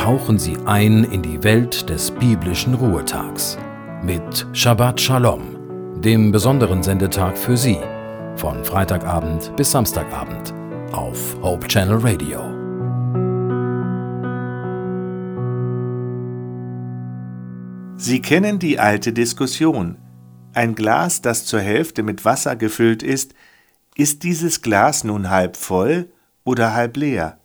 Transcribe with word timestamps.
tauchen 0.00 0.38
Sie 0.38 0.56
ein 0.64 1.04
in 1.04 1.20
die 1.20 1.44
Welt 1.44 1.90
des 1.90 2.10
biblischen 2.10 2.72
Ruhetags 2.72 3.58
mit 4.02 4.46
Shabbat 4.54 4.98
Shalom, 4.98 6.00
dem 6.00 6.32
besonderen 6.32 6.82
Sendetag 6.82 7.36
für 7.36 7.54
Sie, 7.54 7.78
von 8.34 8.64
Freitagabend 8.64 9.54
bis 9.56 9.72
Samstagabend 9.72 10.54
auf 10.92 11.36
Hope 11.42 11.68
Channel 11.68 11.98
Radio. 11.98 12.40
Sie 17.98 18.22
kennen 18.22 18.58
die 18.58 18.78
alte 18.78 19.12
Diskussion. 19.12 19.98
Ein 20.54 20.74
Glas, 20.74 21.20
das 21.20 21.44
zur 21.44 21.60
Hälfte 21.60 22.02
mit 22.02 22.24
Wasser 22.24 22.56
gefüllt 22.56 23.02
ist, 23.02 23.34
ist 23.96 24.22
dieses 24.22 24.62
Glas 24.62 25.04
nun 25.04 25.28
halb 25.28 25.58
voll 25.58 26.10
oder 26.42 26.72
halb 26.72 26.96
leer? 26.96 27.36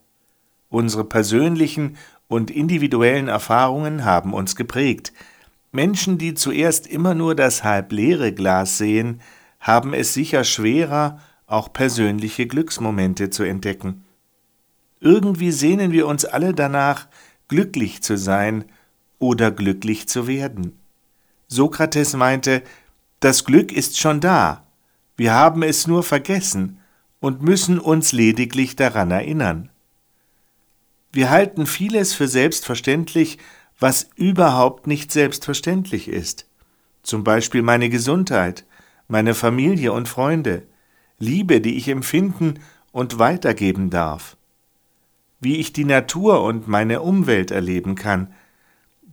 Unsere 0.69 1.03
persönlichen 1.03 1.97
und 2.27 2.52
individuellen 2.52 3.27
Erfahrungen 3.27 4.05
haben 4.05 4.34
uns 4.34 4.55
geprägt. 4.55 5.13
Menschen, 5.71 6.17
die 6.17 6.34
zuerst 6.34 6.88
immer 6.88 7.13
nur 7.13 7.35
das 7.35 7.63
halb 7.63 7.91
leere 7.91 8.34
Glas 8.34 8.77
sehen, 8.77 9.21
haben 9.59 9.93
es 9.93 10.13
sicher 10.13 10.43
schwerer, 10.43 11.20
auch 11.48 11.73
persönliche 11.73 12.48
Glücksmomente 12.48 13.29
zu 13.29 13.43
entdecken. 13.43 14.03
Irgendwie 14.99 15.51
sehnen 15.51 15.91
wir 15.91 16.07
uns 16.07 16.25
alle 16.25 16.53
danach, 16.53 17.07
glücklich 17.48 18.01
zu 18.01 18.17
sein 18.17 18.65
oder 19.20 19.51
glücklich 19.51 20.07
zu 20.07 20.27
werden. 20.27 20.79
Sokrates 21.48 22.15
meinte, 22.15 22.63
das 23.20 23.45
Glück 23.45 23.71
ist 23.71 23.99
schon 23.99 24.20
da, 24.20 24.65
wir 25.17 25.34
haben 25.34 25.63
es 25.63 25.87
nur 25.87 26.03
vergessen 26.03 26.79
und 27.20 27.41
müssen 27.41 27.79
uns 27.79 28.12
lediglich 28.12 28.76
daran 28.76 29.12
erinnern. 29.12 29.70
Wir 31.16 31.30
halten 31.30 31.66
vieles 31.66 32.13
für 32.13 32.27
selbstverständlich, 32.27 33.38
was 33.80 34.10
überhaupt 34.18 34.85
nicht 34.85 35.13
selbstverständlich 35.13 36.10
ist. 36.10 36.46
Zum 37.04 37.24
Beispiel 37.24 37.62
meine 37.62 37.88
Gesundheit, 37.88 38.66
meine 39.08 39.34
Familie 39.34 39.93
und 39.93 40.10
Freunde, 40.10 40.63
Liebe, 41.18 41.62
die 41.62 41.77
ich 41.77 41.88
empfinden 41.88 42.55
und 42.91 43.18
weitergeben 43.18 43.90
darf. 43.90 44.36
Wie 45.40 45.55
ich 45.55 45.71
die 45.71 45.86
Natur 45.86 46.43
und 46.43 46.68
meine 46.68 46.99
Umwelt 46.99 47.49
erleben 47.49 47.96
kann. 47.96 48.34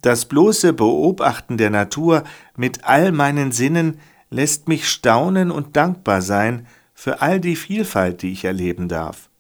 Das 0.01 0.25
bloße 0.25 0.73
Beobachten 0.73 1.57
der 1.57 1.71
Natur 1.71 2.25
mit 2.57 2.83
all 2.83 3.13
meinen 3.13 3.53
Sinnen 3.53 4.01
lässt 4.29 4.67
mich 4.67 4.89
staunen 4.89 5.53
und 5.53 5.77
dankbar 5.77 6.21
sein 6.21 6.67
für 6.95 7.23
all 7.23 7.39
die 7.39 7.55
Vielfalt, 7.55 8.23
die 8.23 8.33
ich 8.33 8.45
erleben 8.45 8.89
darf. 8.89 9.31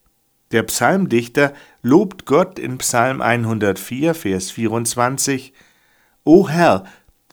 Der 0.52 0.62
Psalmdichter 0.64 1.54
lobt 1.82 2.26
Gott 2.26 2.58
in 2.58 2.76
Psalm 2.78 3.22
104, 3.22 4.14
Vers 4.14 4.50
24, 4.50 5.54
O 6.24 6.48
Herr, 6.48 6.84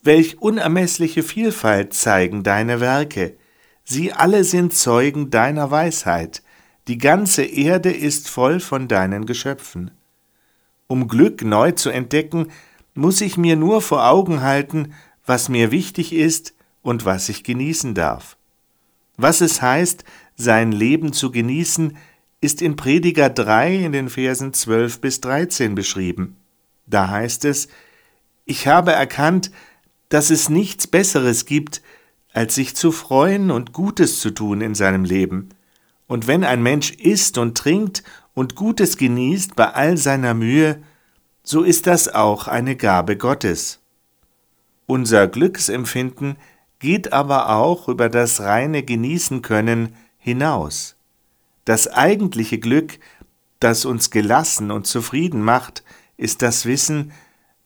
welch 0.02 0.42
unermessliche 0.42 1.22
Vielfalt 1.22 1.94
zeigen 1.94 2.44
deine 2.44 2.80
Werke, 2.80 3.36
sie 3.84 4.14
alle 4.14 4.46
sind 4.46 4.74
Zeugen 4.74 5.30
deiner 5.30 5.70
Weisheit, 5.70 6.42
die 6.88 6.98
ganze 6.98 7.44
Erde 7.44 7.92
ist 7.92 8.30
voll 8.30 8.62
von 8.62 8.88
deinen 8.88 9.26
Geschöpfen. 9.26 9.92
Um 10.88 11.10
Glück 11.10 11.44
neu 11.44 11.74
zu 11.74 11.90
entdecken, 11.90 12.48
muss 12.94 13.20
ich 13.20 13.38
mir 13.38 13.58
nur 13.58 13.82
vor 13.82 14.08
Augen 14.08 14.42
halten, 14.42 14.94
was 15.26 15.50
mir 15.50 15.72
wichtig 15.72 16.14
ist 16.14 16.56
und 16.82 17.06
was 17.06 17.28
ich 17.28 17.44
genießen 17.44 17.94
darf. 17.94 18.38
Was 19.18 19.42
es 19.42 19.62
heißt, 19.62 20.06
sein 20.38 20.72
Leben 20.72 21.12
zu 21.12 21.32
genießen, 21.32 21.98
ist 22.42 22.62
in 22.62 22.76
Prediger 22.76 23.30
3 23.30 23.76
in 23.76 23.92
den 23.92 24.10
Versen 24.10 24.54
12 24.54 25.02
bis 25.02 25.22
13 25.22 25.76
beschrieben. 25.76 26.38
Da 26.86 27.10
heißt 27.10 27.46
es, 27.46 27.68
ich 28.46 28.68
habe 28.68 28.92
erkannt, 28.94 29.52
dass 30.10 30.30
es 30.30 30.50
nichts 30.50 30.88
Besseres 30.88 31.46
gibt, 31.46 31.82
als 32.34 32.56
sich 32.56 32.76
zu 32.76 32.92
freuen 32.92 33.52
und 33.52 33.74
Gutes 33.74 34.20
zu 34.20 34.32
tun 34.32 34.62
in 34.62 34.76
seinem 34.76 35.04
Leben. 35.04 35.50
Und 36.08 36.28
wenn 36.28 36.44
ein 36.44 36.64
Mensch 36.64 36.92
isst 36.92 37.38
und 37.38 37.58
trinkt 37.58 38.04
und 38.34 38.56
Gutes 38.56 38.98
genießt 38.98 39.56
bei 39.56 39.72
all 39.74 39.98
seiner 39.98 40.34
Mühe, 40.34 40.82
so 41.44 41.64
ist 41.64 41.88
das 41.88 42.08
auch 42.08 42.48
eine 42.48 42.76
Gabe 42.76 43.18
Gottes. 43.18 43.80
Unser 44.88 45.28
Glücksempfinden 45.28 46.38
geht 46.80 47.14
aber 47.14 47.50
auch 47.50 47.88
über 47.90 48.10
das 48.10 48.40
reine 48.42 48.82
Genießen 48.82 49.42
können 49.42 49.96
hinaus. 50.18 50.96
Das 51.70 51.88
eigentliche 51.88 52.58
Glück, 52.58 52.98
das 53.60 53.86
uns 53.86 54.10
gelassen 54.10 54.72
und 54.72 54.88
zufrieden 54.88 55.44
macht, 55.44 55.84
ist 56.18 56.42
das 56.42 56.66
Wissen, 56.66 57.12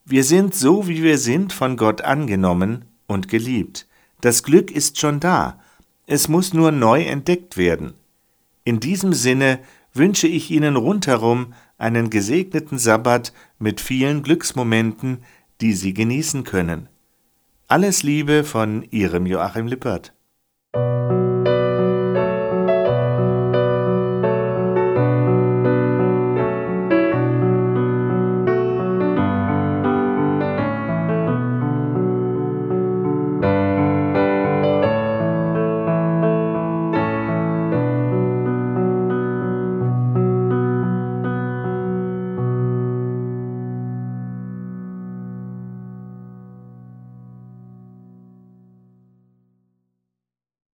wir 0.04 0.26
sind 0.26 0.54
so, 0.54 0.90
wie 0.90 1.04
wir 1.04 1.18
sind, 1.18 1.54
von 1.54 1.78
Gott 1.78 2.02
angenommen 2.02 2.84
und 3.08 3.30
geliebt. 3.30 3.88
Das 4.20 4.44
Glück 4.44 4.72
ist 4.72 5.00
schon 5.00 5.22
da, 5.22 5.58
es 6.06 6.28
muss 6.28 6.54
nur 6.54 6.74
neu 6.74 7.04
entdeckt 7.04 7.56
werden. 7.56 7.94
In 8.66 8.82
diesem 8.82 9.14
Sinne 9.14 9.60
wünsche 9.94 10.28
ich 10.28 10.52
Ihnen 10.52 10.76
rundherum 10.76 11.54
einen 11.78 12.10
gesegneten 12.10 12.80
Sabbat 12.80 13.32
mit 13.58 13.80
vielen 13.80 14.22
Glücksmomenten, 14.22 15.20
die 15.62 15.72
Sie 15.72 15.94
genießen 15.94 16.44
können. 16.44 16.90
Alles 17.70 18.04
Liebe 18.04 18.44
von 18.44 18.86
Ihrem 18.92 19.26
Joachim 19.28 19.68
Lippert. 19.68 20.12